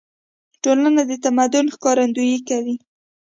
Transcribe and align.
ټولنه 0.63 1.01
د 1.09 1.11
تمدن 1.23 1.65
ښکارندويي 1.75 2.39
کوي. 2.49 2.75